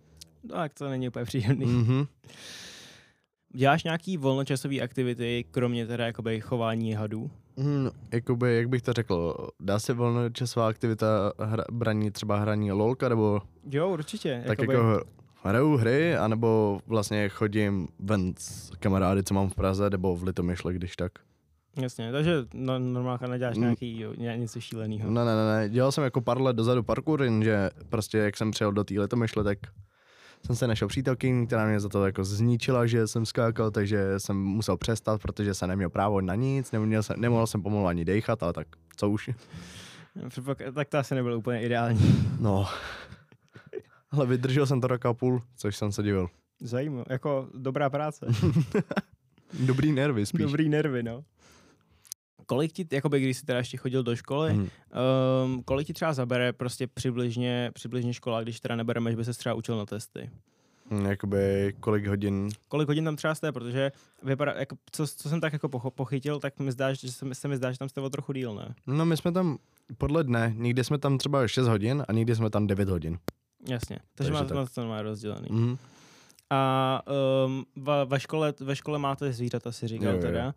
No, 0.44 0.56
tak 0.56 0.74
to 0.74 0.90
není 0.90 1.08
úplně 1.08 1.26
příjemný. 1.26 1.66
Mm-hmm. 1.66 2.08
Děláš 3.58 3.84
nějaký 3.84 4.18
volnočasové 4.18 4.80
aktivity, 4.80 5.46
kromě 5.52 5.88
teda 5.88 6.06
jakoby 6.06 6.42
chování 6.42 6.94
hadů? 6.94 7.32
Mm, 7.56 7.90
jakoby, 8.14 8.56
jak 8.58 8.70
bych 8.70 8.82
to 8.82 8.94
řekl, 8.94 9.48
dá 9.60 9.80
se 9.80 9.94
volnočasová 9.94 10.68
aktivita 10.68 11.34
hra, 11.40 11.64
braní, 11.72 12.12
třeba 12.12 12.38
hraní 12.40 12.72
lolka, 12.72 13.10
nebo 13.10 13.42
Jo, 13.72 13.90
určitě. 13.90 14.44
tak 14.48 14.60
jako 14.62 15.02
hraju 15.44 15.78
hry, 15.78 16.18
anebo 16.18 16.80
vlastně 16.88 17.30
chodím 17.30 17.88
ven 18.00 18.34
s 18.38 18.72
kamarády, 18.80 19.24
co 19.24 19.34
mám 19.34 19.50
v 19.50 19.56
Praze, 19.56 19.90
nebo 19.90 20.16
v 20.16 20.24
Litomyšle, 20.24 20.74
když 20.74 20.96
tak. 20.96 21.12
Jasně, 21.82 22.12
takže 22.12 22.34
no, 22.54 22.80
normálka 22.80 23.28
neděláš 23.28 23.56
Mm. 23.58 23.62
nějaký, 23.64 24.00
jo, 24.00 24.14
ně- 24.18 24.38
něco 24.38 24.60
šíleného. 24.62 25.12
Ne, 25.12 25.26
ne, 25.26 25.36
ne, 25.36 25.56
ne, 25.58 25.70
dělal 25.70 25.92
jsem 25.92 26.04
jako 26.04 26.22
pár 26.22 26.42
let 26.42 26.56
dozadu 26.56 26.84
parkour, 26.84 27.24
jenže 27.24 27.70
prostě 27.90 28.18
jak 28.18 28.38
jsem 28.38 28.52
přijel 28.52 28.72
do 28.72 28.84
té 28.84 29.00
Litomyšle, 29.02 29.44
tak 29.44 29.58
jsem 30.46 30.56
se 30.56 30.68
našel 30.68 30.88
přítelkyni, 30.88 31.48
která 31.48 31.66
mě 31.66 31.80
za 31.80 31.90
to 31.90 32.06
jako 32.06 32.24
zničila, 32.24 32.86
že 32.86 33.08
jsem 33.08 33.26
skákal, 33.26 33.72
takže 33.72 34.20
jsem 34.20 34.38
musel 34.38 34.78
přestat, 34.78 35.22
protože 35.22 35.54
jsem 35.54 35.70
neměl 35.70 35.90
právo 35.90 36.22
na 36.22 36.36
nic, 36.36 36.72
neměl 36.72 37.04
jsem, 37.04 37.22
nemohl 37.22 37.48
jsem 37.48 37.64
pomalu 37.64 37.88
ani 37.88 38.06
dejchat, 38.06 38.44
ale 38.44 38.54
tak 38.54 38.68
co 38.96 39.10
už. 39.10 39.30
Tak 40.74 40.90
to 40.90 40.98
asi 40.98 41.16
nebylo 41.16 41.38
úplně 41.38 41.62
ideální. 41.62 42.28
No. 42.40 42.68
Ale 44.12 44.26
vydržel 44.26 44.66
jsem 44.66 44.82
to 44.82 44.88
roka 44.88 45.10
a 45.10 45.14
půl, 45.14 45.42
což 45.56 45.78
jsem 45.78 45.92
se 45.92 46.04
divil. 46.04 46.30
Zajímavé, 46.62 47.06
jako 47.10 47.50
dobrá 47.54 47.90
práce. 47.90 48.26
Dobrý 49.60 49.92
nervy 49.92 50.26
spíš. 50.26 50.42
Dobrý 50.42 50.70
nervy, 50.70 51.04
no. 51.04 51.24
Kolik 52.50 52.72
ti, 52.74 52.88
jakoby 52.92 53.20
když 53.20 53.38
jsi 53.38 53.46
teda 53.46 53.58
ještě 53.58 53.78
chodil 53.78 54.04
do 54.04 54.16
školy, 54.16 54.52
Hmm. 54.54 54.68
um, 55.46 55.64
kolik 55.64 55.88
ti 55.88 55.94
třeba 55.94 56.14
zabere 56.14 56.54
prostě 56.54 56.88
přibližně, 56.88 57.72
přibližně 57.74 58.14
škola, 58.14 58.44
když 58.44 58.60
teda 58.60 58.76
nebereme, 58.76 59.12
že 59.12 59.18
by 59.18 59.26
se 59.26 59.34
třeba 59.34 59.56
učil 59.56 59.78
na 59.78 59.86
testy? 59.86 60.30
Hmm, 60.92 61.06
Jakoby 61.06 61.74
kolik 61.80 62.08
hodin. 62.08 62.50
Kolik 62.68 62.88
hodin 62.88 63.06
tam 63.06 63.16
třeba 63.16 63.36
jste, 63.36 63.52
protože 63.52 63.92
vypadá, 64.24 64.54
jako, 64.54 64.76
co, 64.92 65.08
co 65.08 65.30
jsem 65.30 65.42
tak 65.42 65.54
jako 65.54 65.68
pocho- 65.68 65.92
pochytil, 65.92 66.40
tak 66.40 66.60
mi 66.60 66.72
zdá, 66.72 66.94
že 66.94 67.12
se, 67.12 67.26
mi- 67.26 67.36
se 67.36 67.48
mi 67.48 67.58
zdá, 67.58 67.72
že 67.72 67.80
tam 67.80 67.90
jste 67.90 68.02
o 68.02 68.10
trochu 68.10 68.34
díl, 68.34 68.56
ne? 68.56 68.76
No 68.88 69.06
my 69.06 69.18
jsme 69.18 69.32
tam 69.32 69.58
podle 69.98 70.24
dne, 70.24 70.54
někdy 70.56 70.84
jsme 70.84 70.98
tam 70.98 71.18
třeba 71.18 71.48
6 71.48 71.68
hodin 71.68 72.04
a 72.08 72.14
někdy 72.14 72.36
jsme 72.36 72.50
tam 72.50 72.68
9 72.68 72.90
hodin. 72.90 73.18
Jasně, 73.70 73.98
takže, 74.16 74.32
Takže 74.32 74.54
má, 74.54 74.64
tak. 74.66 74.74
to 74.74 74.86
má 74.88 75.02
rozdělený. 75.02 75.48
Mhm. 75.52 75.78
A 76.50 77.02
um, 77.46 77.66
ve, 77.76 78.06
ve, 78.06 78.20
škole, 78.20 78.54
ve 78.60 78.76
škole 78.76 79.00
máte 79.00 79.34
zvířata, 79.34 79.72
si 79.72 79.88
říkal 79.88 80.08
Jo, 80.08 80.14
jo, 80.14 80.18
jo. 80.18 80.22
teda. 80.22 80.46
Uh, 80.48 80.52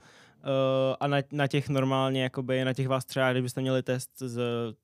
a 1.00 1.06
na, 1.06 1.16
na 1.32 1.47
těch 1.47 1.68
normálně, 1.68 2.23
jakoby, 2.23 2.64
na 2.64 2.73
těch 2.73 2.88
vás 2.88 3.04
třeba, 3.04 3.32
kdybyste 3.32 3.61
měli 3.61 3.82
test 3.82 4.11
z 4.18 4.40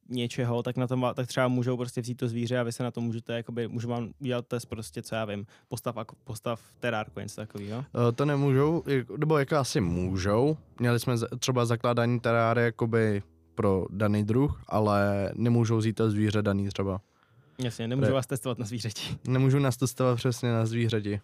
něčeho, 0.08 0.62
tak 0.62 0.76
na 0.76 0.86
tom 0.86 1.12
tak 1.14 1.26
třeba 1.26 1.48
můžou 1.48 1.76
prostě 1.76 2.00
vzít 2.00 2.14
to 2.14 2.28
zvíře 2.28 2.58
a 2.58 2.62
vy 2.62 2.72
se 2.72 2.82
na 2.82 2.90
to 2.90 3.00
můžete, 3.00 3.32
jakoby, 3.36 3.68
můžu 3.68 3.88
vám 3.88 4.10
udělat 4.20 4.46
test 4.46 4.64
prostě, 4.66 5.02
co 5.02 5.14
já 5.14 5.24
vím, 5.24 5.46
postav, 5.68 5.96
postav 6.24 6.60
terárko, 6.80 7.20
něco 7.20 7.36
takového. 7.36 7.84
Eh, 8.08 8.12
To 8.12 8.24
nemůžou, 8.24 8.82
nebo 9.16 9.38
jako 9.38 9.56
asi 9.56 9.80
můžou. 9.80 10.56
Měli 10.80 11.00
jsme 11.00 11.14
třeba 11.38 11.64
zakládání 11.66 12.20
teráry 12.20 12.62
jakoby 12.62 13.22
pro 13.54 13.86
daný 13.90 14.24
druh, 14.24 14.62
ale 14.68 15.30
nemůžou 15.34 15.76
vzít 15.76 15.92
to 15.92 16.10
zvíře 16.10 16.42
daný 16.42 16.68
třeba. 16.68 17.00
Jasně, 17.64 17.88
nemůžu 17.88 18.06
Ne. 18.08 18.14
vás 18.14 18.26
testovat 18.26 18.58
na 18.58 18.66
zvířeti. 18.66 19.16
Nemůžu 19.28 19.58
nás 19.58 19.76
testovat 19.76 20.16
přesně 20.16 20.52
na 20.52 20.66
zvířeti. 20.66 21.20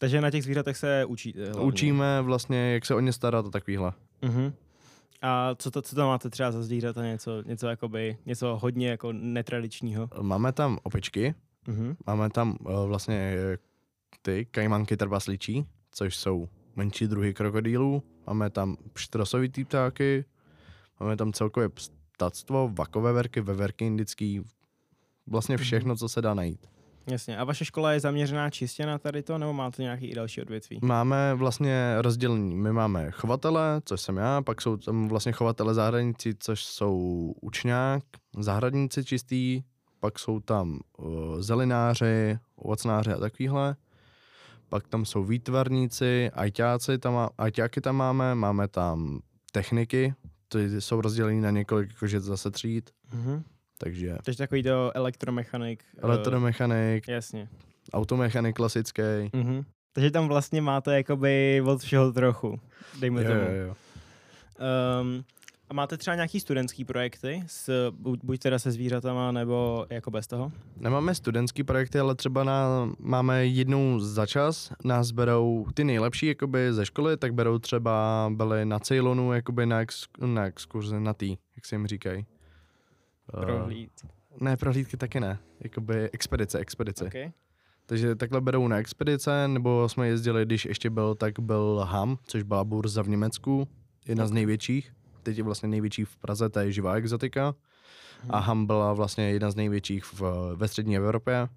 Takže 0.00 0.20
na 0.20 0.30
těch 0.30 0.44
zvířatech 0.44 0.76
se 0.76 1.04
učíte. 1.04 1.44
Hlavně. 1.44 1.62
Učíme 1.62 2.22
vlastně, 2.22 2.72
jak 2.72 2.86
se 2.86 2.94
o 2.94 3.00
ně 3.00 3.12
starat 3.12 3.46
a 3.46 3.50
takovýhle. 3.50 3.92
Uh-huh. 4.22 4.52
A 5.22 5.54
co, 5.54 5.70
to, 5.70 5.82
co 5.82 5.96
tam 5.96 6.06
máte 6.08 6.30
třeba 6.30 6.52
za 6.52 6.62
zvířata, 6.62 7.02
něco, 7.06 7.42
něco, 7.46 7.66
jakoby, 7.66 8.16
něco 8.26 8.58
hodně 8.62 8.88
jako 8.88 9.12
netradičního? 9.12 10.08
Máme 10.22 10.52
tam 10.52 10.78
opičky, 10.82 11.34
Uh-huh. 11.68 11.96
máme 12.06 12.30
tam 12.30 12.56
uh, 12.60 12.86
vlastně 12.86 13.14
eh, 13.36 13.58
ty 14.22 14.46
kajmanky 14.50 14.96
trpasličí, 14.96 15.66
což 15.92 16.16
jsou 16.16 16.48
menší 16.76 17.06
druhy 17.06 17.34
krokodýlů. 17.34 18.02
Máme 18.26 18.50
tam 18.50 18.76
pštrosovitý 18.92 19.64
ptáky, 19.64 20.24
máme 21.00 21.16
tam 21.16 21.32
celkově 21.32 21.68
ptactvo, 22.16 22.70
vakové 22.74 23.12
verky, 23.12 23.40
veverky 23.40 23.86
indický, 23.86 24.40
vlastně 25.26 25.54
Mhm. 25.54 25.62
všechno, 25.64 25.96
co 25.96 26.08
se 26.08 26.22
dá 26.22 26.34
najít. 26.34 26.66
Jasně. 27.10 27.38
A 27.38 27.44
vaše 27.44 27.64
škola 27.64 27.92
je 27.92 28.00
zaměřená 28.00 28.50
čistě 28.50 28.86
na 28.86 28.98
tady 28.98 29.22
to, 29.22 29.38
nebo 29.38 29.52
máte 29.52 29.82
nějaký 29.82 30.06
i 30.06 30.14
další 30.14 30.42
odvětví? 30.42 30.78
Máme 30.82 31.34
vlastně 31.34 31.94
rozdělení. 31.98 32.54
My 32.54 32.72
máme 32.72 33.10
chovatele, 33.10 33.80
což 33.84 34.00
jsem 34.00 34.16
já, 34.16 34.42
pak 34.42 34.62
jsou 34.62 34.76
tam 34.76 35.08
vlastně 35.08 35.32
chovatele 35.32 35.74
zahradníci, 35.74 36.34
což 36.38 36.64
jsou 36.64 37.32
učňák, 37.40 38.02
zahradníci 38.38 39.04
čistý, 39.04 39.62
pak 40.00 40.18
jsou 40.18 40.40
tam 40.40 40.80
uh, 40.98 41.40
zelináři, 41.40 42.38
ovocnáři 42.56 43.12
a 43.12 43.18
takovýhle. 43.18 43.76
Pak 44.68 44.88
tam 44.88 45.04
jsou 45.04 45.24
výtvarníci, 45.24 46.30
ajťáci, 46.34 46.98
tam 46.98 47.14
má, 47.14 47.30
ajťáky 47.38 47.80
tam 47.80 47.96
máme, 47.96 48.34
máme 48.34 48.68
tam 48.68 49.20
techniky, 49.52 50.14
ty 50.48 50.80
jsou 50.80 51.00
rozdělení 51.00 51.40
na 51.40 51.50
několik 51.50 51.90
jakože 51.90 52.20
zase 52.20 52.50
tříd, 52.50 52.90
Uh-huh. 53.16 53.42
Takže 53.80 54.16
Takže 54.24 54.38
takový 54.38 54.62
to 54.62 54.96
elektromechanik. 54.96 55.84
eh, 55.96 56.00
elektromechanik, 56.02 57.08
jasně. 57.08 57.48
automechanik 57.92 58.56
klasický. 58.56 59.02
Uh-huh. 59.02 59.64
Takže 59.92 60.10
tam 60.10 60.28
vlastně 60.28 60.62
máte 60.62 60.96
jakoby 60.96 61.62
od 61.64 61.80
všeho 61.80 62.12
trochu, 62.12 62.60
dejme 63.00 63.22
Jo, 63.22 63.28
tomu. 63.28 63.40
jo, 63.40 63.50
jo. 63.66 63.74
Um, 65.02 65.24
a 65.68 65.74
máte 65.74 65.96
třeba 65.96 66.14
nějaký 66.14 66.40
studentský 66.40 66.84
projekty, 66.84 67.42
s, 67.46 67.90
buď, 67.90 68.20
buď 68.22 68.40
teda 68.40 68.58
se 68.58 68.70
zvířatama, 68.70 69.32
nebo 69.32 69.86
jako 69.90 70.10
bez 70.10 70.26
toho? 70.26 70.52
Nemáme 70.76 71.14
studentský 71.14 71.62
projekty, 71.64 71.98
ale 71.98 72.14
třeba 72.14 72.44
na, 72.44 72.88
máme 72.98 73.46
jednou 73.46 74.00
za 74.00 74.26
čas, 74.26 74.72
nás 74.84 75.10
berou 75.10 75.66
ty 75.74 75.84
nejlepší 75.84 76.26
jakoby 76.26 76.72
ze 76.72 76.86
školy, 76.86 77.16
tak 77.16 77.34
berou 77.34 77.58
třeba, 77.58 78.26
byli 78.34 78.64
na 78.66 78.78
Ceylonu 78.78 79.32
jakoby 79.32 79.66
na, 79.66 79.80
ex, 79.80 80.04
na 80.26 80.46
exkurzi, 80.46 81.00
na 81.00 81.14
tý, 81.14 81.36
jak 81.56 81.66
se 81.66 81.74
jim 81.74 81.86
říkají. 81.86 82.26
Eh, 83.34 83.46
Prohlíd. 83.46 83.90
ne, 84.40 84.56
prohlídky 84.56 84.96
taky 84.96 85.20
ne, 85.20 85.38
jakoby 85.60 86.10
expedice, 86.10 86.58
expedice. 86.58 87.04
Okay. 87.06 87.20
Okay. 87.20 87.32
Takže 87.86 88.14
takhle 88.14 88.40
berou 88.40 88.68
na 88.68 88.78
expedice, 88.78 89.48
nebo 89.48 89.88
jsme 89.88 90.08
jezdili, 90.08 90.44
když 90.44 90.64
ještě 90.64 90.90
byl, 90.90 91.14
tak 91.14 91.40
byl 91.40 91.86
HAM, 91.90 92.18
což 92.26 92.42
byla 92.42 92.64
burza 92.64 93.02
v 93.02 93.08
Německu, 93.08 93.68
jedna 94.08 94.26
z 94.26 94.30
největších. 94.32 94.92
Teď 95.22 95.36
je 95.38 95.42
vlastně 95.44 95.68
největší 95.68 96.04
v 96.04 96.16
Praze, 96.16 96.48
to 96.48 96.60
je 96.60 96.72
živá 96.72 96.94
exotika. 96.94 97.54
A 98.28 98.38
HAM 98.38 98.66
byla 98.66 98.92
vlastně 98.92 99.30
jedna 99.30 99.50
z 99.50 99.56
největších 99.56 100.04
v, 100.04 100.22
ve 100.56 100.68
střední 100.68 100.96
Evropě, 100.96 101.48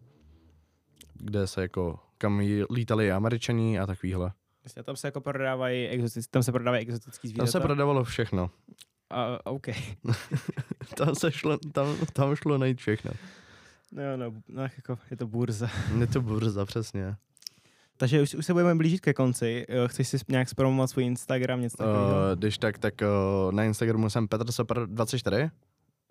kde 1.13 1.47
se 1.47 1.61
jako, 1.61 1.99
kam 2.17 2.41
lítali 2.69 3.11
američani 3.11 3.79
a 3.79 3.85
takovýhle. 3.85 4.31
A 4.79 4.83
tam 4.83 4.95
se 4.95 5.07
jako 5.07 5.21
prodávají 5.21 5.87
exotický, 5.87 6.31
tam 6.31 6.43
se 6.43 6.51
prodávají 6.51 6.81
exotický 6.81 7.27
zvířata. 7.27 7.45
Tam 7.45 7.51
se 7.51 7.59
prodávalo 7.59 8.03
všechno. 8.03 8.51
A, 9.13 9.39
OK. 9.45 9.67
Tam, 10.97 11.15
se 11.15 11.31
šlo, 11.31 11.57
tam, 11.57 11.87
tam 12.13 12.35
šlo 12.35 12.57
najít 12.57 12.77
všechno. 12.79 13.11
No, 13.91 14.17
no, 14.17 14.31
no, 14.47 14.61
jako 14.61 14.97
je 15.11 15.17
to 15.17 15.27
burza. 15.27 15.69
Je 15.99 16.07
to 16.07 16.21
burza, 16.21 16.65
přesně. 16.65 17.15
Takže 17.97 18.21
už, 18.21 18.35
už 18.35 18.45
se 18.45 18.53
budeme 18.53 18.75
blížit 18.75 18.99
ke 19.01 19.13
konci. 19.13 19.65
Eh, 19.69 19.87
Chceš 19.87 20.07
si 20.07 20.17
nějak 20.29 20.49
zpromovat 20.49 20.89
svůj 20.89 21.03
Instagram, 21.05 21.61
něco 21.61 21.77
takového? 21.77 22.07
Uh, 22.07 22.35
když 22.35 22.57
tak, 22.57 22.77
tak 22.77 22.93
uh, 23.01 23.51
na 23.51 23.63
Instagramu 23.63 24.09
jsem 24.09 24.27
PetrSopr24 24.27 25.49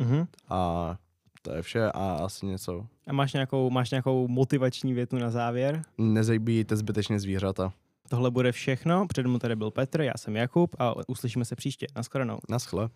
Uh-huh. 0.01 0.27
a 0.49 0.97
to 1.43 1.53
je 1.55 1.63
vše 1.63 1.85
a 1.85 2.19
asi 2.25 2.47
něco. 2.47 2.87
A 3.07 3.13
máš 3.13 3.33
nějakou, 3.33 3.71
máš 3.71 3.91
nějakou 3.91 4.29
motivační 4.29 4.95
větu 4.95 5.19
na 5.19 5.31
závěr? 5.31 5.83
Nezabíjíte 5.99 6.77
zbytečně 6.77 7.21
zvířata. 7.21 7.73
Tohle 8.09 8.31
bude 8.31 8.53
všechno. 8.53 9.07
Před 9.07 9.27
mnou 9.27 9.39
tady 9.39 9.57
byl 9.57 9.71
Petr, 9.71 10.01
já 10.01 10.13
jsem 10.19 10.37
Jakub 10.37 10.77
a 10.79 10.95
uslyšíme 11.09 11.45
se 11.45 11.57
příště. 11.57 11.87
Naschledanou. 11.97 12.39
Naschle. 12.49 12.89